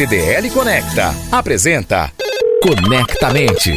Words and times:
CDL 0.00 0.50
Conecta 0.52 1.14
apresenta 1.30 2.10
Conectamente. 2.62 3.76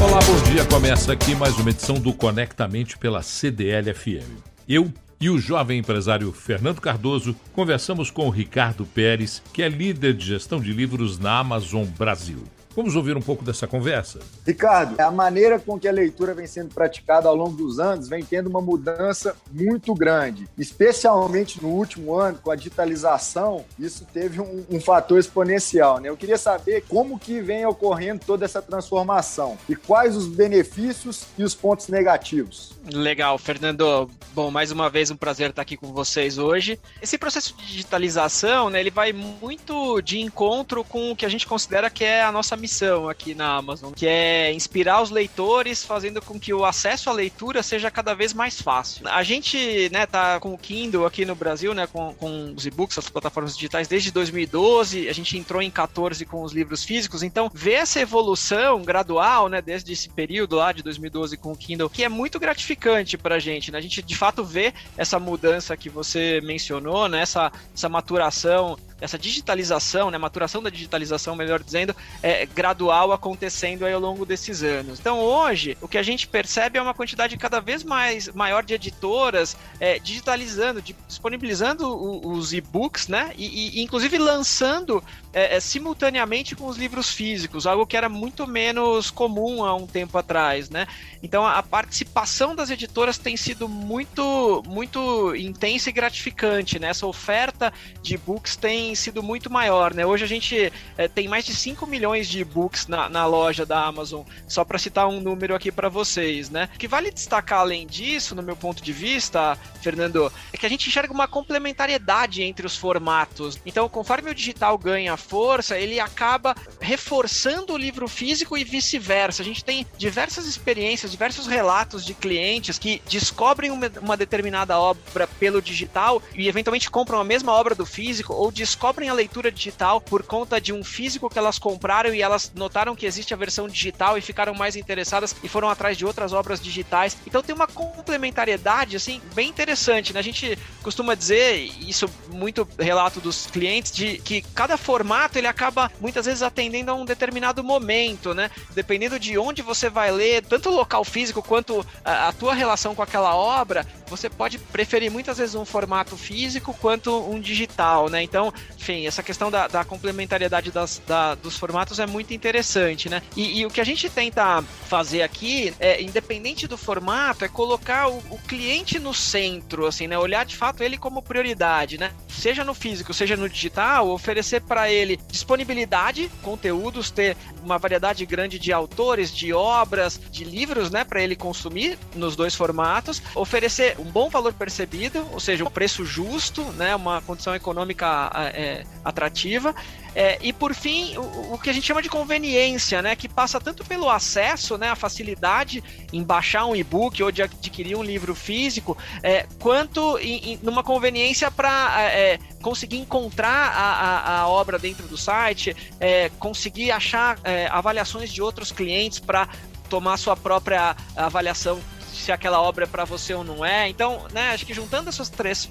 Olá, 0.00 0.18
bom 0.18 0.50
dia. 0.50 0.64
Começa 0.64 1.12
aqui 1.12 1.34
mais 1.34 1.58
uma 1.58 1.68
edição 1.68 1.96
do 1.96 2.10
Conectamente 2.14 2.96
pela 2.96 3.20
CDL 3.20 3.92
FM. 3.92 4.40
Eu 4.66 4.90
e 5.20 5.28
o 5.28 5.38
jovem 5.38 5.78
empresário 5.78 6.32
Fernando 6.32 6.80
Cardoso 6.80 7.36
conversamos 7.52 8.10
com 8.10 8.28
o 8.28 8.30
Ricardo 8.30 8.86
Pérez, 8.86 9.42
que 9.52 9.62
é 9.62 9.68
líder 9.68 10.14
de 10.14 10.28
gestão 10.28 10.58
de 10.58 10.72
livros 10.72 11.18
na 11.18 11.38
Amazon 11.38 11.84
Brasil. 11.84 12.42
Vamos 12.74 12.94
ouvir 12.94 13.16
um 13.16 13.20
pouco 13.20 13.44
dessa 13.44 13.66
conversa? 13.66 14.20
Ricardo, 14.46 14.98
a 15.00 15.10
maneira 15.10 15.58
com 15.58 15.78
que 15.78 15.88
a 15.88 15.92
leitura 15.92 16.34
vem 16.34 16.46
sendo 16.46 16.72
praticada 16.72 17.28
ao 17.28 17.34
longo 17.34 17.56
dos 17.56 17.80
anos 17.80 18.08
vem 18.08 18.24
tendo 18.24 18.48
uma 18.48 18.60
mudança 18.60 19.34
muito 19.50 19.92
grande, 19.94 20.48
especialmente 20.56 21.60
no 21.60 21.68
último 21.68 22.14
ano, 22.14 22.38
com 22.38 22.50
a 22.50 22.56
digitalização, 22.56 23.64
isso 23.78 24.06
teve 24.12 24.40
um, 24.40 24.64
um 24.70 24.80
fator 24.80 25.18
exponencial. 25.18 25.98
Né? 25.98 26.08
Eu 26.08 26.16
queria 26.16 26.38
saber 26.38 26.84
como 26.88 27.18
que 27.18 27.40
vem 27.40 27.66
ocorrendo 27.66 28.22
toda 28.24 28.44
essa 28.44 28.62
transformação 28.62 29.58
e 29.68 29.74
quais 29.74 30.16
os 30.16 30.28
benefícios 30.28 31.24
e 31.36 31.42
os 31.42 31.54
pontos 31.54 31.88
negativos. 31.88 32.72
Legal, 32.92 33.36
Fernando. 33.36 34.08
Bom, 34.32 34.50
mais 34.50 34.70
uma 34.70 34.88
vez 34.88 35.10
um 35.10 35.16
prazer 35.16 35.50
estar 35.50 35.62
aqui 35.62 35.76
com 35.76 35.92
vocês 35.92 36.38
hoje. 36.38 36.78
Esse 37.02 37.18
processo 37.18 37.54
de 37.56 37.66
digitalização, 37.66 38.70
né, 38.70 38.78
ele 38.78 38.90
vai 38.90 39.12
muito 39.12 40.00
de 40.00 40.20
encontro 40.20 40.84
com 40.84 41.10
o 41.10 41.16
que 41.16 41.26
a 41.26 41.28
gente 41.28 41.46
considera 41.46 41.90
que 41.90 42.04
é 42.04 42.22
a 42.22 42.30
nossa 42.30 42.56
missão 42.60 43.08
aqui 43.08 43.34
na 43.34 43.56
Amazon, 43.56 43.92
que 43.92 44.06
é 44.06 44.52
inspirar 44.52 45.02
os 45.02 45.10
leitores, 45.10 45.84
fazendo 45.84 46.20
com 46.20 46.38
que 46.38 46.52
o 46.52 46.64
acesso 46.64 47.10
à 47.10 47.12
leitura 47.12 47.62
seja 47.62 47.90
cada 47.90 48.14
vez 48.14 48.32
mais 48.32 48.60
fácil. 48.60 49.08
A 49.08 49.22
gente, 49.22 49.88
né, 49.90 50.06
tá 50.06 50.38
com 50.38 50.54
o 50.54 50.58
Kindle 50.58 51.06
aqui 51.06 51.24
no 51.24 51.34
Brasil, 51.34 51.74
né, 51.74 51.86
com, 51.86 52.14
com 52.14 52.54
os 52.56 52.66
e-books, 52.66 52.98
as 52.98 53.08
plataformas 53.08 53.54
digitais 53.54 53.88
desde 53.88 54.10
2012, 54.10 55.08
a 55.08 55.12
gente 55.12 55.36
entrou 55.36 55.62
em 55.62 55.70
14 55.70 56.24
com 56.24 56.42
os 56.42 56.52
livros 56.52 56.84
físicos, 56.84 57.22
então 57.22 57.50
ver 57.52 57.72
essa 57.72 58.00
evolução 58.00 58.82
gradual, 58.82 59.48
né, 59.48 59.62
desde 59.62 59.92
esse 59.92 60.08
período 60.08 60.56
lá 60.56 60.72
de 60.72 60.82
2012 60.82 61.36
com 61.36 61.52
o 61.52 61.56
Kindle, 61.56 61.90
que 61.90 62.04
é 62.04 62.08
muito 62.08 62.38
gratificante 62.38 63.16
pra 63.16 63.38
gente, 63.38 63.72
né? 63.72 63.78
A 63.78 63.80
gente 63.80 64.02
de 64.02 64.16
fato 64.16 64.44
vê 64.44 64.72
essa 64.96 65.18
mudança 65.18 65.76
que 65.76 65.88
você 65.88 66.40
mencionou, 66.42 67.08
né, 67.08 67.22
essa, 67.22 67.50
essa 67.74 67.88
maturação 67.88 68.78
essa 69.00 69.18
digitalização, 69.18 70.10
né, 70.10 70.18
maturação 70.18 70.62
da 70.62 70.70
digitalização, 70.70 71.34
melhor 71.34 71.62
dizendo, 71.62 71.94
é 72.22 72.46
gradual 72.46 73.12
acontecendo 73.12 73.86
ao 73.86 74.00
longo 74.00 74.26
desses 74.26 74.62
anos. 74.62 75.00
Então 75.00 75.18
hoje 75.20 75.76
o 75.80 75.88
que 75.88 75.98
a 75.98 76.02
gente 76.02 76.26
percebe 76.26 76.78
é 76.78 76.82
uma 76.82 76.94
quantidade 76.94 77.36
cada 77.36 77.60
vez 77.60 77.82
mais 77.82 78.28
maior 78.28 78.64
de 78.64 78.74
editoras 78.74 79.56
é, 79.78 79.98
digitalizando, 79.98 80.82
de, 80.82 80.94
disponibilizando 81.06 82.28
os 82.28 82.52
e-books, 82.52 83.08
né, 83.08 83.32
e, 83.36 83.78
e, 83.78 83.82
inclusive 83.82 84.18
lançando 84.18 85.02
é, 85.32 85.56
é, 85.56 85.60
simultaneamente 85.60 86.56
com 86.56 86.66
os 86.66 86.76
livros 86.76 87.10
físicos, 87.10 87.66
algo 87.66 87.86
que 87.86 87.96
era 87.96 88.08
muito 88.08 88.46
menos 88.46 89.10
comum 89.10 89.64
há 89.64 89.74
um 89.74 89.86
tempo 89.86 90.18
atrás, 90.18 90.68
né? 90.68 90.86
Então 91.22 91.46
a, 91.46 91.62
participação 91.62 92.54
das 92.54 92.70
editoras 92.70 93.16
tem 93.16 93.36
sido 93.36 93.68
muito, 93.68 94.62
muito 94.66 95.34
intensa 95.36 95.88
e 95.88 95.92
gratificante, 95.92 96.78
né? 96.78 96.88
Essa 96.88 97.06
oferta 97.06 97.72
de 98.02 98.14
e-books 98.14 98.56
tem 98.56 98.89
sido 98.94 99.22
muito 99.22 99.50
maior, 99.50 99.94
né? 99.94 100.04
Hoje 100.04 100.24
a 100.24 100.28
gente 100.28 100.72
é, 100.96 101.08
tem 101.08 101.28
mais 101.28 101.44
de 101.44 101.54
5 101.54 101.86
milhões 101.86 102.28
de 102.28 102.40
e-books 102.40 102.86
na, 102.86 103.08
na 103.08 103.26
loja 103.26 103.64
da 103.64 103.84
Amazon, 103.84 104.22
só 104.46 104.64
para 104.64 104.78
citar 104.78 105.08
um 105.08 105.20
número 105.20 105.54
aqui 105.54 105.72
para 105.72 105.88
vocês, 105.88 106.50
né? 106.50 106.68
O 106.74 106.78
que 106.78 106.88
vale 106.88 107.10
destacar 107.10 107.60
além 107.60 107.86
disso, 107.86 108.34
no 108.34 108.42
meu 108.42 108.56
ponto 108.56 108.82
de 108.82 108.92
vista, 108.92 109.56
Fernando, 109.80 110.32
é 110.52 110.56
que 110.56 110.66
a 110.66 110.68
gente 110.68 110.88
enxerga 110.88 111.12
uma 111.12 111.28
complementariedade 111.28 112.42
entre 112.42 112.66
os 112.66 112.76
formatos. 112.76 113.58
Então, 113.64 113.88
conforme 113.88 114.30
o 114.30 114.34
digital 114.34 114.76
ganha 114.76 115.16
força, 115.16 115.78
ele 115.78 115.98
acaba 115.98 116.54
reforçando 116.80 117.72
o 117.72 117.78
livro 117.78 118.06
físico 118.08 118.56
e 118.56 118.64
vice-versa. 118.64 119.42
A 119.42 119.44
gente 119.44 119.64
tem 119.64 119.86
diversas 119.96 120.46
experiências, 120.46 121.10
diversos 121.10 121.46
relatos 121.46 122.04
de 122.04 122.14
clientes 122.14 122.78
que 122.78 123.02
descobrem 123.08 123.70
uma, 123.70 123.90
uma 124.00 124.16
determinada 124.16 124.78
obra 124.78 125.26
pelo 125.26 125.62
digital 125.62 126.22
e 126.34 126.48
eventualmente 126.48 126.90
compram 126.90 127.20
a 127.20 127.24
mesma 127.24 127.52
obra 127.52 127.74
do 127.74 127.86
físico 127.86 128.32
ou 128.32 128.50
descobrem 128.50 128.79
descobrem 128.80 129.10
a 129.10 129.12
leitura 129.12 129.52
digital 129.52 130.00
por 130.00 130.22
conta 130.22 130.58
de 130.58 130.72
um 130.72 130.82
físico 130.82 131.28
que 131.28 131.38
elas 131.38 131.58
compraram 131.58 132.14
e 132.14 132.22
elas 132.22 132.50
notaram 132.54 132.96
que 132.96 133.04
existe 133.04 133.34
a 133.34 133.36
versão 133.36 133.68
digital 133.68 134.16
e 134.16 134.22
ficaram 134.22 134.54
mais 134.54 134.74
interessadas 134.74 135.36
e 135.42 135.48
foram 135.50 135.68
atrás 135.68 135.98
de 135.98 136.06
outras 136.06 136.32
obras 136.32 136.58
digitais. 136.58 137.14
Então 137.26 137.42
tem 137.42 137.54
uma 137.54 137.66
complementariedade 137.66 138.96
assim 138.96 139.20
bem 139.34 139.50
interessante, 139.50 140.14
né? 140.14 140.20
A 140.20 140.22
gente 140.22 140.58
costuma 140.82 141.14
dizer 141.14 141.56
isso 141.86 142.08
muito 142.32 142.66
relato 142.78 143.20
dos 143.20 143.44
clientes 143.44 143.92
de 143.92 144.16
que 144.16 144.40
cada 144.54 144.78
formato 144.78 145.36
ele 145.36 145.46
acaba 145.46 145.92
muitas 146.00 146.24
vezes 146.24 146.40
atendendo 146.40 146.90
a 146.90 146.94
um 146.94 147.04
determinado 147.04 147.62
momento, 147.62 148.32
né? 148.32 148.50
Dependendo 148.74 149.20
de 149.20 149.36
onde 149.36 149.60
você 149.60 149.90
vai 149.90 150.10
ler, 150.10 150.42
tanto 150.42 150.70
o 150.70 150.74
local 150.74 151.04
físico 151.04 151.42
quanto 151.42 151.86
a, 152.02 152.28
a 152.28 152.32
tua 152.32 152.54
relação 152.54 152.94
com 152.94 153.02
aquela 153.02 153.36
obra, 153.36 153.86
você 154.10 154.28
pode 154.28 154.58
preferir 154.58 155.10
muitas 155.10 155.38
vezes 155.38 155.54
um 155.54 155.64
formato 155.64 156.16
físico 156.16 156.74
quanto 156.74 157.16
um 157.30 157.40
digital, 157.40 158.10
né? 158.10 158.22
Então, 158.22 158.52
enfim, 158.76 159.06
essa 159.06 159.22
questão 159.22 159.50
da, 159.50 159.68
da 159.68 159.84
complementariedade 159.84 160.70
das, 160.70 161.00
da, 161.06 161.36
dos 161.36 161.56
formatos 161.56 161.98
é 162.00 162.06
muito 162.06 162.34
interessante, 162.34 163.08
né? 163.08 163.22
E, 163.36 163.60
e, 163.60 163.66
o 163.66 163.70
que 163.70 163.80
a 163.80 163.84
gente 163.84 164.10
tenta 164.10 164.62
fazer 164.62 165.22
aqui, 165.22 165.72
é, 165.78 166.02
independente 166.02 166.66
do 166.66 166.76
formato, 166.76 167.44
é 167.44 167.48
colocar 167.48 168.08
o, 168.08 168.18
o, 168.30 168.38
cliente 168.48 168.98
no 168.98 169.14
centro, 169.14 169.86
assim, 169.86 170.08
né? 170.08 170.18
Olhar 170.18 170.44
de 170.44 170.56
fato 170.56 170.82
ele 170.82 170.98
como 170.98 171.22
prioridade, 171.22 171.96
né? 171.96 172.12
Seja 172.30 172.64
no 172.64 172.74
físico, 172.74 173.12
seja 173.12 173.36
no 173.36 173.48
digital, 173.48 174.08
oferecer 174.08 174.62
para 174.62 174.90
ele 174.90 175.18
disponibilidade, 175.28 176.30
conteúdos, 176.42 177.10
ter 177.10 177.36
uma 177.62 177.78
variedade 177.78 178.24
grande 178.24 178.58
de 178.58 178.72
autores, 178.72 179.34
de 179.34 179.52
obras, 179.52 180.20
de 180.30 180.44
livros, 180.44 180.90
né, 180.90 181.04
para 181.04 181.22
ele 181.22 181.36
consumir 181.36 181.98
nos 182.14 182.36
dois 182.36 182.54
formatos, 182.54 183.22
oferecer 183.34 183.96
um 183.98 184.04
bom 184.04 184.28
valor 184.28 184.52
percebido, 184.52 185.26
ou 185.32 185.40
seja, 185.40 185.64
um 185.64 185.70
preço 185.70 186.04
justo, 186.04 186.62
né, 186.72 186.94
uma 186.94 187.20
condição 187.22 187.54
econômica 187.54 188.30
é, 188.54 188.84
atrativa. 189.04 189.74
É, 190.14 190.38
e 190.40 190.52
por 190.52 190.74
fim, 190.74 191.16
o, 191.16 191.54
o, 191.54 191.58
que 191.58 191.70
a 191.70 191.72
gente 191.72 191.86
chama 191.86 192.02
de 192.02 192.08
conveniência, 192.08 193.00
né? 193.02 193.14
Que 193.14 193.28
passa 193.28 193.60
tanto 193.60 193.84
pelo 193.84 194.08
acesso, 194.08 194.76
né? 194.76 194.90
A 194.90 194.96
facilidade 194.96 195.82
em 196.12 196.22
baixar 196.22 196.66
um 196.66 196.74
e-book 196.74 197.22
ou 197.22 197.30
de 197.30 197.42
adquirir 197.42 197.96
um 197.96 198.02
livro 198.02 198.34
físico, 198.34 198.96
é, 199.22 199.46
quanto 199.58 200.18
em, 200.18 200.52
em, 200.52 200.60
numa 200.62 200.82
conveniência 200.82 201.50
para 201.50 202.02
é, 202.02 202.32
é, 202.34 202.38
conseguir 202.60 202.98
encontrar 202.98 203.72
a, 203.72 203.92
a, 203.92 204.40
a, 204.40 204.48
obra 204.48 204.78
dentro 204.78 205.06
do 205.06 205.16
site, 205.16 205.76
é, 205.98 206.30
conseguir 206.38 206.90
achar 206.90 207.38
é, 207.44 207.66
avaliações 207.68 208.32
de 208.32 208.42
outros 208.42 208.72
clientes 208.72 209.18
para 209.18 209.48
tomar 209.88 210.16
sua 210.16 210.36
própria 210.36 210.96
avaliação 211.16 211.80
se 212.12 212.30
aquela 212.30 212.60
obra 212.60 212.84
é 212.84 212.86
para 212.86 213.04
você 213.04 213.34
ou 213.34 213.42
não 213.42 213.64
é. 213.64 213.88
Então, 213.88 214.26
né, 214.32 214.50
acho 214.50 214.66
que 214.66 214.74
juntando 214.74 215.08
essas 215.08 215.28
três 215.28 215.70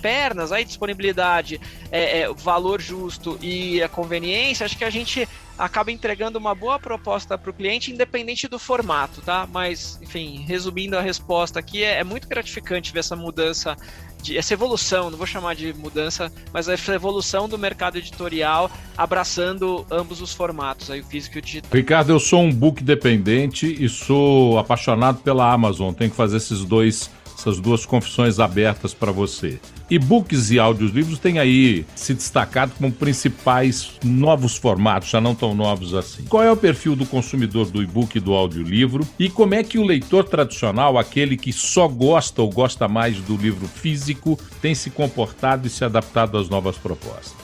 pernas, 0.00 0.52
aí 0.52 0.64
disponibilidade, 0.64 1.60
é, 1.90 2.20
é, 2.20 2.32
valor 2.32 2.80
justo 2.80 3.38
e 3.40 3.82
a 3.82 3.88
conveniência, 3.88 4.64
acho 4.64 4.76
que 4.76 4.84
a 4.84 4.90
gente 4.90 5.28
acaba 5.58 5.92
entregando 5.92 6.38
uma 6.38 6.54
boa 6.54 6.78
proposta 6.78 7.36
para 7.36 7.50
o 7.50 7.52
cliente, 7.52 7.92
independente 7.92 8.48
do 8.48 8.58
formato, 8.58 9.20
tá? 9.20 9.46
Mas, 9.50 9.98
enfim, 10.02 10.44
resumindo 10.46 10.96
a 10.96 11.00
resposta 11.00 11.58
aqui, 11.58 11.84
é, 11.84 12.00
é 12.00 12.04
muito 12.04 12.26
gratificante 12.26 12.92
ver 12.92 13.00
essa 13.00 13.14
mudança 13.14 13.76
de, 14.22 14.38
essa 14.38 14.54
evolução, 14.54 15.10
não 15.10 15.18
vou 15.18 15.26
chamar 15.26 15.54
de 15.54 15.72
mudança, 15.74 16.32
mas 16.52 16.68
essa 16.68 16.94
evolução 16.94 17.48
do 17.48 17.58
mercado 17.58 17.98
editorial 17.98 18.70
abraçando 18.96 19.84
ambos 19.90 20.20
os 20.20 20.32
formatos, 20.32 20.90
aí 20.90 21.00
o 21.00 21.04
físico 21.04 21.36
e 21.36 21.40
o 21.40 21.42
digital. 21.42 21.70
Ricardo, 21.72 22.10
eu 22.10 22.20
sou 22.20 22.40
um 22.40 22.52
book 22.52 22.82
dependente 22.82 23.66
e 23.66 23.88
sou 23.88 24.58
apaixonado 24.58 25.20
pela 25.22 25.52
Amazon. 25.52 25.92
Tenho 25.92 26.10
que 26.10 26.16
fazer 26.16 26.36
esses 26.36 26.64
dois 26.64 27.10
essas 27.42 27.58
duas 27.58 27.84
confissões 27.84 28.38
abertas 28.38 28.94
para 28.94 29.10
você. 29.10 29.60
E-books 29.90 30.50
e 30.50 30.58
audiolivros 30.58 31.18
têm 31.18 31.38
aí 31.38 31.84
se 31.94 32.14
destacado 32.14 32.72
como 32.78 32.92
principais 32.92 33.92
novos 34.04 34.56
formatos, 34.56 35.10
já 35.10 35.20
não 35.20 35.34
tão 35.34 35.54
novos 35.54 35.92
assim. 35.92 36.24
Qual 36.24 36.42
é 36.42 36.50
o 36.50 36.56
perfil 36.56 36.94
do 36.94 37.04
consumidor 37.04 37.68
do 37.70 37.82
e-book 37.82 38.16
e 38.16 38.20
do 38.20 38.32
audiolivro? 38.32 39.06
E 39.18 39.28
como 39.28 39.54
é 39.54 39.62
que 39.62 39.78
o 39.78 39.84
leitor 39.84 40.24
tradicional, 40.24 40.96
aquele 40.96 41.36
que 41.36 41.52
só 41.52 41.88
gosta 41.88 42.40
ou 42.40 42.48
gosta 42.48 42.86
mais 42.86 43.16
do 43.18 43.36
livro 43.36 43.66
físico, 43.66 44.38
tem 44.60 44.74
se 44.74 44.90
comportado 44.90 45.66
e 45.66 45.70
se 45.70 45.84
adaptado 45.84 46.38
às 46.38 46.48
novas 46.48 46.76
propostas? 46.76 47.42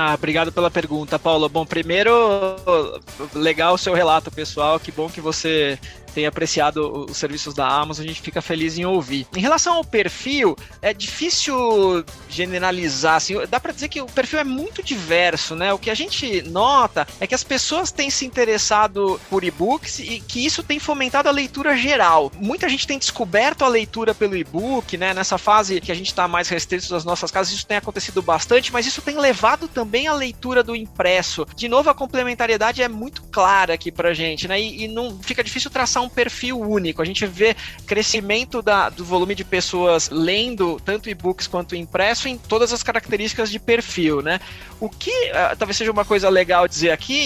Ah, 0.00 0.14
obrigado 0.14 0.52
pela 0.52 0.70
pergunta, 0.70 1.18
Paulo. 1.18 1.48
Bom, 1.48 1.66
primeiro, 1.66 2.12
legal 3.34 3.74
o 3.74 3.78
seu 3.78 3.94
relato, 3.94 4.30
pessoal. 4.30 4.78
Que 4.78 4.92
bom 4.92 5.08
que 5.08 5.20
você 5.20 5.76
tem 6.12 6.26
apreciado 6.26 7.06
os 7.08 7.16
serviços 7.16 7.54
da 7.54 7.66
Amazon, 7.66 8.04
a 8.04 8.08
gente 8.08 8.20
fica 8.20 8.42
feliz 8.42 8.78
em 8.78 8.84
ouvir. 8.84 9.26
Em 9.36 9.40
relação 9.40 9.74
ao 9.74 9.84
perfil, 9.84 10.56
é 10.80 10.92
difícil 10.92 12.04
generalizar, 12.28 13.16
assim, 13.16 13.34
dá 13.48 13.60
para 13.60 13.72
dizer 13.72 13.88
que 13.88 14.00
o 14.00 14.06
perfil 14.06 14.38
é 14.38 14.44
muito 14.44 14.82
diverso, 14.82 15.54
né? 15.54 15.72
O 15.72 15.78
que 15.78 15.90
a 15.90 15.94
gente 15.94 16.42
nota 16.42 17.06
é 17.20 17.26
que 17.26 17.34
as 17.34 17.44
pessoas 17.44 17.90
têm 17.90 18.10
se 18.10 18.26
interessado 18.26 19.20
por 19.30 19.44
e-books 19.44 19.98
e 19.98 20.20
que 20.20 20.44
isso 20.44 20.62
tem 20.62 20.78
fomentado 20.78 21.28
a 21.28 21.32
leitura 21.32 21.76
geral. 21.76 22.30
Muita 22.36 22.68
gente 22.68 22.86
tem 22.86 22.98
descoberto 22.98 23.64
a 23.64 23.68
leitura 23.68 24.14
pelo 24.14 24.36
e-book, 24.36 24.96
né? 24.96 25.14
Nessa 25.14 25.38
fase 25.38 25.80
que 25.80 25.92
a 25.92 25.94
gente 25.94 26.08
está 26.08 26.26
mais 26.28 26.48
restrito 26.48 26.88
das 26.88 27.04
nossas 27.04 27.30
casas, 27.30 27.52
isso 27.52 27.66
tem 27.66 27.76
acontecido 27.76 28.22
bastante, 28.22 28.72
mas 28.72 28.86
isso 28.86 29.02
tem 29.02 29.18
levado 29.18 29.68
também 29.68 30.06
a 30.06 30.14
leitura 30.14 30.62
do 30.62 30.74
impresso. 30.74 31.46
De 31.54 31.68
novo, 31.68 31.90
a 31.90 31.94
complementariedade 31.94 32.82
é 32.82 32.88
muito 32.88 33.22
clara 33.24 33.74
aqui 33.74 33.90
pra 33.90 34.14
gente, 34.14 34.46
né? 34.48 34.60
E, 34.60 34.84
e 34.84 34.88
não 34.88 35.18
fica 35.20 35.42
difícil 35.42 35.70
traçar 35.70 35.97
um 36.00 36.08
perfil 36.08 36.60
único. 36.60 37.02
A 37.02 37.04
gente 37.04 37.26
vê 37.26 37.56
crescimento 37.86 38.62
da, 38.62 38.88
do 38.88 39.04
volume 39.04 39.34
de 39.34 39.44
pessoas 39.44 40.10
lendo 40.10 40.80
tanto 40.84 41.08
e-books 41.08 41.46
quanto 41.46 41.76
impresso 41.76 42.28
em 42.28 42.36
todas 42.36 42.72
as 42.72 42.82
características 42.82 43.50
de 43.50 43.58
perfil, 43.58 44.22
né? 44.22 44.40
O 44.80 44.88
que 44.88 45.10
uh, 45.10 45.56
talvez 45.58 45.76
seja 45.76 45.90
uma 45.90 46.04
coisa 46.04 46.28
legal 46.28 46.68
dizer 46.68 46.90
aqui 46.90 47.18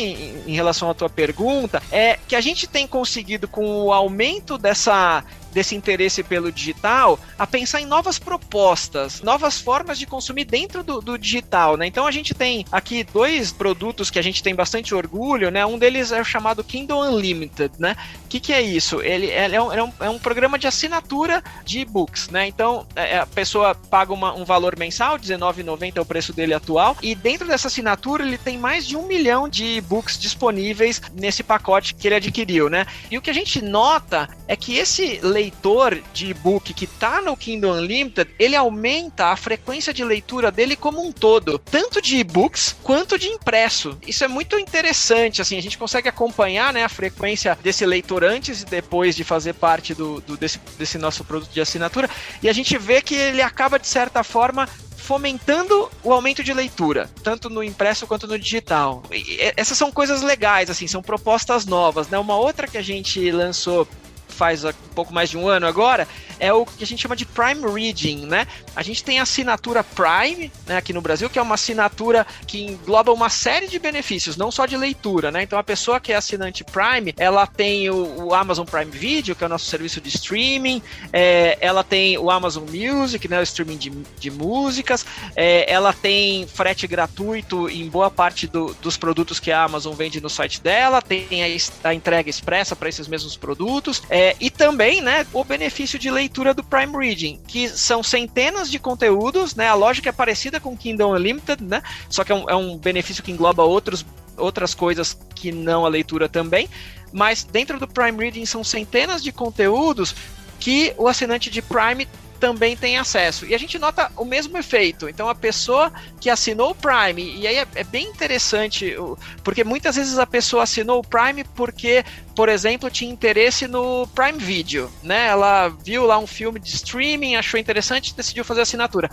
em, 0.46 0.52
em 0.52 0.54
relação 0.54 0.90
à 0.90 0.94
tua 0.94 1.08
pergunta 1.08 1.82
é 1.90 2.19
que 2.26 2.34
a 2.34 2.40
gente 2.40 2.66
tem 2.66 2.86
conseguido 2.86 3.46
com 3.46 3.84
o 3.84 3.92
aumento 3.92 4.56
dessa 4.56 5.24
desse 5.52 5.75
interesse 5.75 6.22
pelo 6.22 6.50
digital 6.50 7.19
a 7.38 7.46
pensar 7.46 7.81
em 7.81 7.87
novas 7.87 8.19
propostas, 8.19 9.20
novas 9.22 9.60
formas 9.60 9.99
de 9.99 10.06
consumir 10.06 10.44
dentro 10.44 10.82
do, 10.82 11.00
do, 11.00 11.19
digital, 11.19 11.76
né? 11.76 11.87
Então 11.87 12.06
a 12.06 12.10
gente 12.10 12.34
tem 12.34 12.64
aqui 12.72 13.04
dois 13.04 13.52
produtos 13.52 14.10
que 14.10 14.19
a 14.19 14.22
gente 14.22 14.43
tem 14.43 14.54
bastante 14.54 14.94
orgulho, 14.94 15.50
né? 15.50 15.64
Um 15.64 15.78
deles 15.78 16.12
é 16.12 16.20
o 16.20 16.25
chamado 16.25 16.64
Kindle 16.64 17.00
Unlimited, 17.00 17.75
né? 17.78 17.96
O 18.25 18.28
que, 18.28 18.40
que 18.40 18.52
é 18.52 18.62
isso? 18.62 19.00
Ele, 19.02 19.26
ele 19.26 19.56
é, 19.56 19.62
um, 19.62 19.72
é, 19.72 19.82
um, 19.82 19.93
é, 20.00 20.10
um, 20.10 20.19
programa 20.19 20.58
de 20.58 20.66
assinatura 20.66 21.43
de 21.64 21.81
e-books, 21.81 22.28
né? 22.31 22.46
Então 22.46 22.87
é, 22.96 23.19
a 23.19 23.26
pessoa 23.26 23.75
paga 23.75 24.12
uma, 24.12 24.34
um 24.34 24.44
valor 24.44 24.76
mensal, 24.78 25.16
R$19,90 25.16 25.96
é 25.96 26.00
o 26.00 26.05
preço 26.05 26.32
dele 26.32 26.55
atual, 26.55 26.96
e 27.02 27.14
dentro 27.14 27.46
dessa 27.46 27.69
assinatura 27.69 28.25
ele 28.25 28.38
tem 28.38 28.56
mais 28.56 28.87
de 28.87 28.96
um 28.96 29.06
milhão 29.06 29.48
de 29.48 29.64
e-books 29.76 30.19
disponíveis 30.19 31.00
nesse 31.14 31.43
pacote 31.43 31.94
que 31.94 32.08
ele 32.08 32.14
adquiriu, 32.16 32.70
né? 32.70 32.87
E 33.10 33.19
o 33.19 33.22
que 33.22 33.31
a 33.31 33.34
gente 33.34 33.62
nota 33.62 34.28
é 34.48 34.56
que 34.56 34.76
esse 34.76 35.20
leitor 35.22 35.42
leitor 35.43 36.00
de 36.12 36.29
e-book 36.29 36.73
que 36.73 36.85
está 36.85 37.21
no 37.21 37.37
Kindle 37.37 37.73
Unlimited, 37.73 38.31
ele 38.39 38.55
aumenta 38.55 39.27
a 39.27 39.37
frequência 39.37 39.93
de 39.93 40.05
leitura 40.05 40.53
dele 40.53 40.77
como 40.77 41.05
um 41.05 41.11
todo, 41.11 41.59
tanto 41.59 42.00
de 42.00 42.19
e-books 42.19 42.77
quanto 42.83 43.19
de 43.19 43.27
impresso. 43.29 43.99
Isso 44.06 44.23
é 44.23 44.29
muito 44.29 44.56
interessante, 44.56 45.43
assim, 45.43 45.59
a 45.59 45.62
gente 45.62 45.77
consegue 45.77 46.09
acompanhar 46.09 46.73
né, 46.73 46.85
a 46.85 46.89
frequência 46.89 47.59
desse 47.61 47.85
leitor 47.85 48.23
antes 48.23 48.62
e 48.62 48.67
depois 48.67 49.17
de 49.17 49.25
fazer 49.25 49.55
parte 49.55 49.94
do, 49.94 50.21
do 50.21 50.37
desse, 50.37 50.61
desse 50.79 50.97
nosso 50.97 51.25
produto 51.25 51.50
de 51.50 51.61
assinatura, 51.61 52.09
e 52.41 52.49
a 52.49 52.53
gente 52.53 52.79
vê 52.79 53.03
que 53.03 53.15
ele 53.15 53.43
acaba, 53.43 53.79
de 53.79 53.89
certa 53.89 54.23
forma, 54.23 54.69
fomentando 54.97 55.91
o 56.05 56.12
aumento 56.12 56.44
de 56.44 56.55
leitura, 56.55 57.11
tanto 57.25 57.50
no 57.50 57.62
impresso 57.65 58.06
quanto 58.06 58.29
no 58.29 58.39
digital. 58.39 59.03
E 59.11 59.53
essas 59.56 59.77
são 59.77 59.91
coisas 59.91 60.23
legais, 60.23 60.71
assim, 60.71 60.87
são 60.87 61.03
propostas 61.03 61.67
novas, 61.67 62.09
né? 62.09 62.17
Uma 62.19 62.37
outra 62.37 62.69
que 62.69 62.79
a 62.79 62.83
gente 62.83 63.31
lançou 63.33 63.87
faz 64.32 64.64
um 64.64 64.73
pouco 64.94 65.12
mais 65.12 65.31
de 65.31 65.38
um 65.38 65.49
ano 65.49 65.67
agora, 65.67 66.08
é 66.38 66.52
o 66.52 66.67
que 66.67 66.82
a 66.82 66.87
gente 66.87 67.00
chama 67.00 67.14
de 67.14 67.25
Prime 67.25 67.62
Reading, 67.73 68.26
né? 68.26 68.46
A 68.75 68.82
gente 68.82 69.05
tem 69.05 69.20
a 69.20 69.23
assinatura 69.23 69.84
Prime, 69.84 70.50
né, 70.67 70.76
aqui 70.76 70.93
no 70.93 71.00
Brasil, 71.00 71.31
que 71.31 71.38
é 71.38 71.43
uma 71.43 71.55
assinatura 71.55 72.26
que 72.46 72.64
engloba 72.64 73.12
uma 73.12 73.29
série 73.29 73.69
de 73.69 73.79
benefícios, 73.79 74.37
não 74.37 74.50
só 74.50 74.67
de 74.67 74.76
leitura, 74.76 75.31
né? 75.31 75.43
Então 75.43 75.58
a 75.58 75.62
pessoa 75.62 76.00
que 76.00 76.12
é 76.12 76.17
assinante 76.17 76.64
Prime, 76.64 77.14
ela 77.17 77.46
tem 77.46 77.88
o, 77.90 78.26
o 78.26 78.34
Amazon 78.34 78.67
Prime 78.67 78.90
Video, 78.90 79.37
que 79.37 79.44
é 79.44 79.46
o 79.46 79.50
nosso 79.50 79.67
serviço 79.67 80.00
de 80.00 80.08
streaming, 80.08 80.82
é, 81.12 81.58
ela 81.61 81.84
tem 81.84 82.19
o 82.19 82.31
Amazon 82.31 82.64
Music, 82.64 83.29
né, 83.29 83.38
o 83.38 83.43
streaming 83.43 83.76
de, 83.76 83.90
de 84.19 84.31
músicas, 84.31 85.05
é, 85.37 85.70
ela 85.70 85.93
tem 85.93 86.46
frete 86.46 86.87
gratuito 86.87 87.69
em 87.69 87.88
boa 87.88 88.11
parte 88.11 88.46
do, 88.46 88.75
dos 88.81 88.96
produtos 88.96 89.38
que 89.38 89.52
a 89.52 89.62
Amazon 89.64 89.94
vende 89.94 90.20
no 90.20 90.31
site 90.31 90.61
dela, 90.61 91.00
tem 91.00 91.44
a, 91.44 91.88
a 91.88 91.94
entrega 91.94 92.29
expressa 92.29 92.75
para 92.75 92.88
esses 92.88 93.06
mesmos 93.06 93.37
produtos, 93.37 94.02
é, 94.08 94.21
e 94.40 94.50
também, 94.50 95.00
né, 95.00 95.26
o 95.32 95.44
benefício 95.44 95.98
de 95.98 96.10
leitura 96.10 96.52
do 96.52 96.62
Prime 96.62 96.96
Reading, 96.96 97.40
que 97.46 97.69
são 97.69 98.02
centenas 98.02 98.70
de 98.70 98.78
conteúdos, 98.78 99.54
né? 99.54 99.69
A 99.69 99.74
lógica 99.74 100.08
é 100.08 100.12
parecida 100.12 100.60
com 100.60 100.76
Kindle 100.76 101.12
Unlimited, 101.12 101.62
né? 101.62 101.82
Só 102.08 102.24
que 102.24 102.32
é 102.32 102.34
um, 102.34 102.50
é 102.50 102.54
um 102.54 102.76
benefício 102.76 103.22
que 103.22 103.32
engloba 103.32 103.62
outros, 103.62 104.04
outras 104.36 104.74
coisas 104.74 105.16
que 105.34 105.50
não 105.50 105.86
a 105.86 105.88
leitura 105.88 106.28
também. 106.28 106.69
Mas 107.12 107.44
dentro 107.44 107.78
do 107.78 107.88
Prime 107.88 108.19
Reading 108.19 108.46
são 108.46 108.62
centenas 108.64 109.22
de 109.22 109.32
conteúdos 109.32 110.14
que 110.58 110.94
o 110.96 111.08
assinante 111.08 111.50
de 111.50 111.60
Prime 111.60 112.06
também 112.43 112.77
tem 112.77 112.99
acesso. 112.99 113.47
E 113.47 113.55
a 113.55 113.59
gente 113.59 113.79
nota 113.79 114.11
o 114.17 114.25
mesmo 114.25 114.59
efeito. 114.59 115.09
Então, 115.09 115.29
a 115.29 115.35
pessoa 115.35 115.93
que 116.21 116.29
assinou 116.29 116.73
o 116.73 116.75
Prime, 116.75 117.37
e 117.37 117.47
aí 117.47 117.55
é, 117.55 117.67
é, 117.77 117.85
bem 117.85 118.09
interessante, 118.09 118.97
porque 119.44 119.62
muitas 119.62 119.94
vezes 119.94 120.19
a 120.19 120.27
pessoa 120.27 120.65
assinou 120.65 120.99
o 120.99 121.06
Prime 121.06 121.44
porque, 121.55 122.05
por 122.35 122.49
exemplo, 122.49 122.91
tinha 122.91 123.12
interesse 123.12 123.69
no 123.69 124.09
Prime 124.09 124.41
Video, 124.41 124.91
né? 125.05 125.29
Ela 125.29 125.69
viu 125.69 126.05
lá 126.05 126.19
um 126.19 126.27
filme 126.27 126.59
de 126.59 126.69
streaming, 126.71 127.37
achou 127.37 127.61
interessante 127.61 128.09
e 128.09 128.15
decidiu 128.15 128.44
fazer 128.44 128.62
assinatura. 128.62 129.09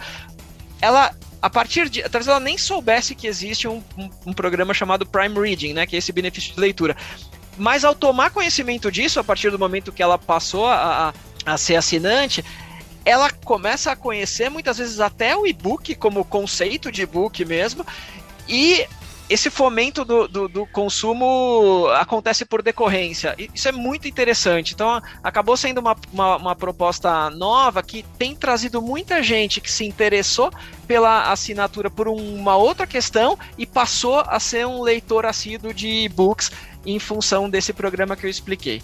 Ela 0.81 1.15
a 1.39 1.51
partir 1.51 1.87
de. 1.87 2.01
Talvez 2.01 2.27
ela 2.27 2.39
nem 2.39 2.57
soubesse 2.57 3.13
que 3.13 3.27
existe 3.27 3.67
um, 3.67 3.83
um, 3.95 4.09
um, 4.25 4.33
programa 4.33 4.73
chamado 4.73 5.05
Prime 5.05 5.39
Reading, 5.39 5.73
né? 5.73 5.85
Que 5.85 5.95
é 5.95 5.99
esse 5.99 6.11
benefício 6.11 6.55
de 6.55 6.59
leitura. 6.59 6.97
Mas 7.59 7.85
ao 7.85 7.93
tomar 7.93 8.31
conhecimento 8.31 8.91
disso, 8.91 9.19
a 9.19 9.23
partir 9.23 9.51
do 9.51 9.59
momento 9.59 9.91
que 9.91 10.01
ela 10.01 10.17
passou 10.17 10.65
a, 10.65 11.13
a, 11.45 11.53
a 11.53 11.57
ser 11.57 11.75
assinante, 11.75 12.43
ela 13.05 13.31
começa 13.31 13.91
a 13.91 13.95
conhecer 13.95 14.49
muitas 14.49 14.77
vezes 14.77 14.99
até 14.99 15.35
o 15.35 15.45
e-book 15.45 15.95
como 15.95 16.25
conceito 16.25 16.91
de 16.91 17.03
e-book 17.03 17.43
mesmo, 17.45 17.85
e 18.47 18.85
esse 19.29 19.51
fomento 19.51 20.03
do, 20.03 20.27
do, 20.27 20.47
do, 20.47 20.65
consumo 20.65 21.85
acontece 21.95 22.43
por 22.43 22.63
decorrência. 22.63 23.35
Isso 23.53 23.67
é 23.67 23.71
muito 23.71 24.07
interessante. 24.07 24.73
Então, 24.73 24.99
acabou 25.23 25.55
sendo 25.55 25.77
uma, 25.77 25.95
uma, 26.11 26.37
uma, 26.37 26.55
proposta 26.55 27.29
nova 27.29 27.83
que 27.83 28.03
tem 28.17 28.35
trazido 28.35 28.81
muita 28.81 29.21
gente 29.21 29.61
que 29.61 29.71
se 29.71 29.85
interessou 29.85 30.51
pela 30.87 31.31
assinatura 31.31 31.91
por 31.91 32.07
uma 32.07 32.55
outra 32.55 32.87
questão 32.87 33.37
e 33.55 33.67
passou 33.67 34.21
a 34.21 34.39
ser 34.39 34.65
um 34.65 34.81
leitor 34.81 35.27
assíduo 35.27 35.71
de 35.75 35.87
e-books 36.05 36.51
em 36.83 36.97
função 36.97 37.47
desse 37.47 37.71
programa 37.71 38.15
que 38.15 38.25
eu 38.25 38.29
expliquei. 38.29 38.81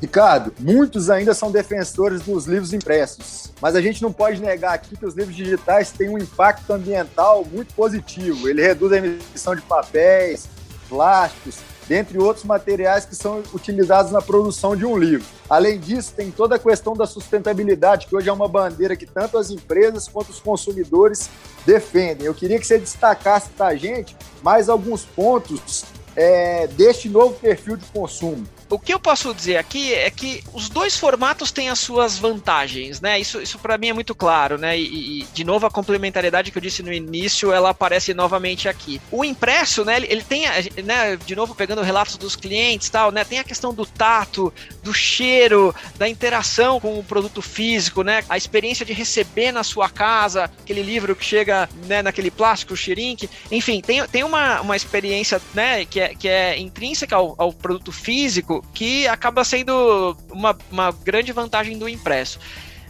Ricardo, 0.00 0.52
muitos 0.58 1.08
ainda 1.08 1.32
são 1.32 1.50
defensores 1.50 2.22
dos 2.22 2.46
livros 2.46 2.72
impressos, 2.72 3.52
mas 3.60 3.74
a 3.74 3.80
gente 3.80 4.02
não 4.02 4.12
pode 4.12 4.40
negar 4.40 4.74
aqui 4.74 4.96
que 4.96 5.06
os 5.06 5.14
livros 5.14 5.34
digitais 5.34 5.92
têm 5.92 6.08
um 6.08 6.18
impacto 6.18 6.70
ambiental 6.72 7.44
muito 7.44 7.72
positivo. 7.74 8.48
Ele 8.48 8.60
reduz 8.60 8.92
a 8.92 8.98
emissão 8.98 9.54
de 9.54 9.62
papéis, 9.62 10.48
plásticos, 10.88 11.56
dentre 11.86 12.18
outros 12.18 12.44
materiais 12.44 13.04
que 13.04 13.14
são 13.14 13.42
utilizados 13.52 14.10
na 14.10 14.20
produção 14.20 14.76
de 14.76 14.84
um 14.84 14.96
livro. 14.96 15.26
Além 15.48 15.78
disso, 15.78 16.12
tem 16.14 16.30
toda 16.30 16.56
a 16.56 16.58
questão 16.58 16.94
da 16.94 17.06
sustentabilidade, 17.06 18.06
que 18.06 18.16
hoje 18.16 18.28
é 18.28 18.32
uma 18.32 18.48
bandeira 18.48 18.96
que 18.96 19.06
tanto 19.06 19.38
as 19.38 19.50
empresas 19.50 20.08
quanto 20.08 20.30
os 20.30 20.40
consumidores 20.40 21.28
defendem. 21.66 22.26
Eu 22.26 22.34
queria 22.34 22.58
que 22.58 22.66
você 22.66 22.78
destacasse 22.78 23.50
para 23.50 23.68
a 23.68 23.76
gente 23.76 24.16
mais 24.42 24.68
alguns 24.68 25.04
pontos 25.04 25.84
é, 26.16 26.66
deste 26.68 27.08
novo 27.08 27.34
perfil 27.34 27.76
de 27.76 27.84
consumo 27.86 28.46
o 28.70 28.78
que 28.78 28.92
eu 28.92 28.98
posso 28.98 29.34
dizer 29.34 29.56
aqui 29.56 29.92
é 29.92 30.10
que 30.10 30.42
os 30.52 30.68
dois 30.68 30.96
formatos 30.96 31.52
têm 31.52 31.68
as 31.68 31.78
suas 31.78 32.18
vantagens, 32.18 33.00
né? 33.00 33.18
Isso, 33.18 33.40
isso 33.40 33.58
para 33.58 33.76
mim 33.76 33.88
é 33.88 33.92
muito 33.92 34.14
claro, 34.14 34.58
né? 34.58 34.78
E, 34.78 35.22
e, 35.22 35.24
de 35.32 35.44
novo 35.44 35.66
a 35.66 35.70
complementariedade 35.70 36.50
que 36.50 36.58
eu 36.58 36.62
disse 36.62 36.82
no 36.82 36.92
início, 36.92 37.52
ela 37.52 37.70
aparece 37.70 38.14
novamente 38.14 38.68
aqui. 38.68 39.00
O 39.10 39.24
impresso, 39.24 39.84
né? 39.84 39.96
Ele, 39.96 40.06
ele 40.10 40.22
tem, 40.22 40.44
né? 40.84 41.16
De 41.16 41.36
novo 41.36 41.54
pegando 41.54 41.82
relatos 41.82 42.16
dos 42.16 42.36
clientes, 42.36 42.88
tal, 42.88 43.10
né? 43.10 43.24
Tem 43.24 43.38
a 43.38 43.44
questão 43.44 43.72
do 43.74 43.84
tato, 43.84 44.52
do 44.82 44.92
cheiro, 44.92 45.74
da 45.96 46.08
interação 46.08 46.80
com 46.80 46.98
o 46.98 47.04
produto 47.04 47.42
físico, 47.42 48.02
né? 48.02 48.24
A 48.28 48.36
experiência 48.36 48.84
de 48.84 48.92
receber 48.92 49.52
na 49.52 49.62
sua 49.62 49.88
casa 49.88 50.44
aquele 50.44 50.82
livro 50.82 51.14
que 51.14 51.24
chega, 51.24 51.68
né? 51.86 52.02
Naquele 52.02 52.30
plástico, 52.30 52.76
cheirinho, 52.76 53.04
enfim, 53.50 53.80
tem, 53.80 54.06
tem 54.08 54.24
uma, 54.24 54.60
uma 54.60 54.76
experiência, 54.76 55.40
né? 55.52 55.84
Que 55.84 56.00
é, 56.00 56.14
que 56.14 56.28
é 56.28 56.58
intrínseca 56.58 57.16
ao, 57.16 57.34
ao 57.38 57.52
produto 57.52 57.92
físico 57.92 58.53
que 58.74 59.06
acaba 59.08 59.44
sendo 59.44 60.16
uma, 60.30 60.56
uma 60.70 60.92
grande 60.92 61.32
vantagem 61.32 61.78
do 61.78 61.88
impresso. 61.88 62.38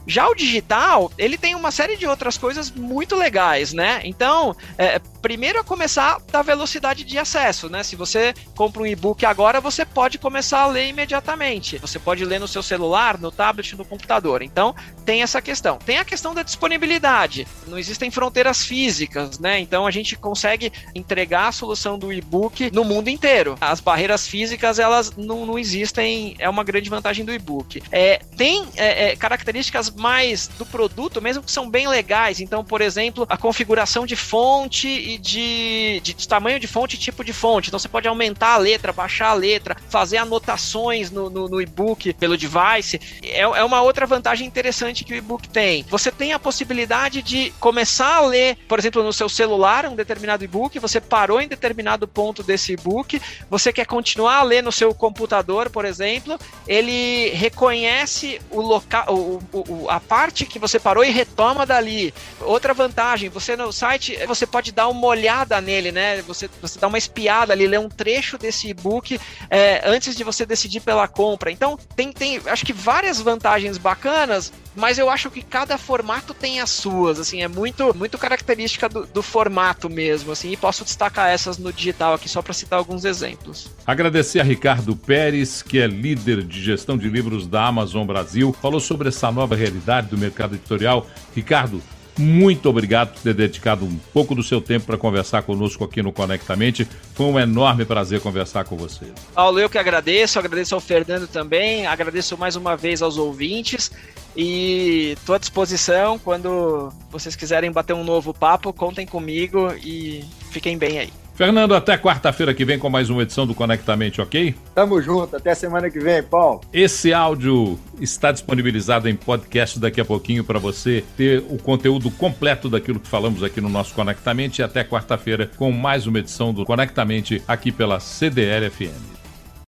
Já 0.07 0.29
o 0.29 0.35
digital, 0.35 1.11
ele 1.17 1.39
tem 1.39 1.55
uma 1.55 1.71
série 1.71 1.97
de 1.97 2.07
outras 2.07 2.37
coisas 2.37 2.71
muito 2.71 3.17
legais, 3.17 3.73
né? 3.73 4.01
Então, 4.05 4.55
é, 4.77 4.99
primeiro 5.23 5.59
é 5.59 5.63
começar 5.63 6.21
da 6.31 6.43
velocidade 6.43 7.05
de 7.05 7.19
acesso, 7.19 7.69
né? 7.71 7.83
Se 7.83 7.97
você 7.97 8.35
compra 8.55 8.83
um 8.83 8.87
e-book 8.87 9.25
agora, 9.25 9.61
você 9.61 9.85
pode 9.85 10.19
começar 10.19 10.61
a 10.61 10.67
ler 10.67 10.89
imediatamente. 10.89 11.79
Você 11.79 11.99
pode 11.99 12.25
ler 12.25 12.39
no 12.39 12.47
seu 12.47 12.63
celular, 12.63 13.19
no 13.19 13.31
tablet, 13.31 13.75
no 13.77 13.85
computador. 13.85 14.43
Então, 14.43 14.75
tem 15.05 15.23
essa 15.23 15.41
questão. 15.41 15.79
Tem 15.79 15.99
a 15.99 16.05
questão 16.05 16.35
da 16.35 16.43
disponibilidade. 16.43 17.47
Não 17.67 17.79
existem 17.79 18.11
fronteiras 18.11 18.65
físicas, 18.65 19.39
né? 19.39 19.59
Então, 19.59 19.87
a 19.87 19.91
gente 19.91 20.17
consegue 20.17 20.71
entregar 20.95 21.49
a 21.49 21.53
solução 21.53 21.99
do 21.99 22.13
e-book 22.13 22.71
no 22.71 22.85
mundo 22.85 23.09
inteiro. 23.09 23.57
As 23.61 23.81
barreiras 23.81 24.29
físicas, 24.29 24.79
elas 24.79 25.17
não, 25.17 25.47
não 25.47 25.59
existem, 25.59 26.35
é 26.39 26.49
uma 26.49 26.65
grande 26.65 26.91
vantagem 26.91 27.25
do 27.25 27.33
e-book. 27.33 27.83
É, 27.91 28.21
tem 28.37 28.67
é, 28.77 29.13
é, 29.13 29.17
características 29.17 29.94
mais 29.97 30.49
do 30.49 30.67
produto, 30.67 31.21
mesmo 31.21 31.43
que 31.43 31.51
são 31.51 31.69
bem 31.69 31.89
legais. 31.89 32.41
Então, 32.41 32.65
por 32.65 32.81
exemplo, 32.81 33.27
a 33.29 33.37
configuração 33.37 34.07
de 34.07 34.17
fonte 34.17 34.89
e 34.89 35.19
de, 35.19 36.01
de, 36.03 36.15
de 36.15 36.29
tamanho 36.29 36.61
de 36.61 36.67
fonte 36.67 36.97
e 36.97 36.99
tipo 36.99 37.25
de 37.25 37.33
fonte. 37.33 37.69
Então, 37.69 37.79
você 37.79 37.89
pode 37.89 38.09
aumentar 38.09 38.55
a 38.55 38.59
letra, 38.59 38.93
baixar 38.93 39.29
a 39.29 39.35
letra, 39.35 39.77
fazer 39.89 40.19
anotações 40.19 41.11
no, 41.11 41.31
no, 41.31 41.49
no 41.49 41.61
e-book 41.61 42.13
pelo 42.15 42.37
device. 42.37 43.01
É, 43.23 43.41
é 43.41 43.65
uma 43.65 43.83
outra 43.83 44.07
vantagem 44.07 44.47
interessante 44.47 45.05
que 45.05 45.15
o 45.15 45.17
e-book 45.17 45.49
tem. 45.49 45.85
Você 45.89 46.11
tem 46.11 46.33
a 46.33 46.39
possibilidade 46.39 47.23
de 47.23 47.53
começar 47.61 48.17
a 48.17 48.21
ler, 48.21 48.57
por 48.69 48.79
exemplo, 48.79 49.03
no 49.03 49.13
seu 49.13 49.29
celular, 49.29 49.87
um 49.87 49.95
determinado 49.95 50.45
e-book, 50.45 50.79
você 50.79 51.01
parou 51.01 51.41
em 51.41 51.49
determinado 51.49 52.07
ponto 52.07 52.43
desse 52.43 52.73
e-book, 52.73 53.21
você 53.49 53.73
quer 53.73 53.87
continuar 53.87 54.39
a 54.39 54.43
ler 54.43 54.63
no 54.63 54.73
seu 54.73 54.95
computador, 54.95 55.71
por 55.71 55.85
exemplo, 55.85 56.39
ele 56.67 57.31
reconhece 57.31 58.41
o 58.51 58.61
local, 58.61 59.07
o, 59.09 59.43
o, 59.53 59.84
a 59.89 60.01
parte 60.01 60.47
que 60.47 60.59
você 60.59 60.79
parou 60.79 61.05
e 61.05 61.11
retoma 61.11 61.65
dali. 61.67 62.13
Outra 62.41 62.75
vantagem, 62.75 63.29
você 63.29 63.57
no 63.57 63.73
site, 63.73 64.17
você 64.27 64.47
pode 64.47 64.73
dar 64.73 64.89
uma 64.89 65.07
olhada 65.07 65.61
nele, 65.61 65.93
né? 65.93 66.23
Você, 66.23 66.49
você 66.61 66.79
dá 66.79 66.87
uma 66.87 66.99
espiada 66.99 67.53
ali, 67.53 67.67
ler 67.67 67.81
um 67.81 67.89
trecho 67.89 68.39
desse 68.39 68.69
e-book 68.69 69.21
é, 69.51 69.83
antes 69.85 70.17
de 70.17 70.25
você 70.25 70.45
decidir 70.47 70.81
pela 70.81 71.09
compra. 71.09 71.51
Então, 71.51 71.79
tem, 71.97 72.13
tem, 72.13 72.41
acho 72.47 72.65
que 72.65 72.73
várias 72.73 73.21
vantagens 73.21 73.79
bacanas, 73.79 74.53
mas 74.75 74.99
eu 74.99 75.09
acho 75.09 75.31
que 75.31 75.43
cada 75.43 75.79
formato 75.79 76.35
tem 76.35 76.61
as 76.61 76.71
suas, 76.71 77.19
assim, 77.19 77.43
é 77.43 77.49
muito, 77.49 77.95
muito 77.97 78.19
característica 78.19 78.89
do, 78.89 79.07
do 79.07 79.23
formato 79.23 79.89
mesmo, 79.89 80.33
assim, 80.33 80.53
e 80.53 80.57
posso 80.57 80.85
destacar 80.85 81.31
essas 81.31 81.59
no 81.59 81.73
digital 81.73 82.15
aqui 82.15 82.29
só 82.29 82.43
para 82.43 82.53
citar 82.53 82.79
alguns 82.79 83.05
exemplos. 83.05 83.71
Agradecer 83.87 84.41
a 84.41 84.45
Ricardo 84.45 84.97
Pérez, 84.97 85.63
que 85.63 85.79
é 85.79 85.87
líder 85.87 86.43
de 86.43 86.63
gestão 86.63 86.97
de 86.97 87.09
livros 87.09 87.47
da 87.47 87.67
Amazon 87.67 88.07
Brasil, 88.07 88.55
falou 88.61 88.81
sobre 88.81 89.09
essa 89.09 89.31
nova 89.31 89.55
realidade 89.55 90.09
do 90.09 90.19
mercado 90.19 90.55
editorial. 90.55 91.07
Ricardo, 91.35 91.83
muito 92.19 92.69
obrigado 92.69 93.15
por 93.15 93.23
ter 93.23 93.35
dedicado 93.35 93.85
um 93.85 93.99
pouco 94.13 94.35
do 94.35 94.43
seu 94.43 94.61
tempo 94.61 94.87
para 94.87 94.97
conversar 94.97 95.43
conosco 95.43 95.85
aqui 95.85 96.03
no 96.03 96.13
Conectamente. 96.13 96.87
Foi 97.15 97.27
um 97.27 97.39
enorme 97.39 97.85
prazer 97.85 98.21
conversar 98.21 98.65
com 98.65 98.77
você. 98.77 99.07
Paulo, 99.35 99.59
eu 99.59 99.69
que 99.69 99.79
agradeço, 99.79 100.39
agradeço 100.39 100.75
ao 100.75 100.81
Fernando 100.81 101.27
também, 101.27 101.87
agradeço 101.87 102.39
mais 102.39 102.57
uma 102.57 102.77
vez 102.77 103.03
aos 103.03 103.19
ouvintes 103.19 103.91
e 104.37 105.15
estou 105.19 105.35
à 105.35 105.39
disposição 105.39 106.19
quando 106.19 106.93
vocês 107.11 107.35
quiserem 107.35 107.71
bater 107.71 107.95
um 107.95 108.05
novo 108.05 108.33
papo, 108.33 108.73
contem 108.73 109.07
comigo 109.07 109.73
e 109.83 110.25
fiquem 110.51 110.79
bem 110.79 110.99
aí. 110.99 111.24
Fernando, 111.35 111.75
até 111.75 111.99
quarta-feira 111.99 112.55
que 112.55 112.65
vem 112.65 112.79
com 112.79 112.89
mais 112.89 113.11
uma 113.11 113.23
edição 113.23 113.45
do 113.45 113.55
Conectamente, 113.55 114.21
ok? 114.21 114.55
Tamo 114.73 115.03
junto, 115.03 115.37
até 115.37 115.53
semana 115.55 115.91
que 115.91 115.99
vem, 115.99 116.23
Paulo. 116.23 116.61
Esse 116.73 117.13
áudio 117.13 117.79
está 118.01 118.31
disponibilizado 118.31 119.09
em 119.09 119.17
podcast 119.17 119.81
daqui 119.81 120.01
a 120.01 120.05
pouquinho 120.05 120.45
para 120.45 120.61
você 120.61 121.03
ter 121.17 121.45
o 121.51 121.59
conteúdo 121.59 122.09
completo 122.11 122.69
daquilo 122.69 123.01
que 123.01 123.09
falamos 123.09 123.43
aqui 123.43 123.61
no 123.61 123.69
nosso 123.69 123.95
Conectamente 123.95 124.61
e 124.61 124.63
até 124.63 124.85
quarta-feira 124.85 125.51
com 125.57 125.73
mais 125.73 126.07
uma 126.07 126.21
edição 126.21 126.55
do 126.55 126.65
Conectamente 126.65 127.43
aqui 127.49 127.73
pela 127.73 127.99
CDL 127.99 128.71
FM. 128.71 129.15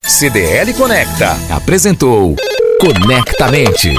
CDL 0.03 0.73
Conecta 0.73 1.37
apresentou 1.55 2.35
Conectamente. 2.79 3.93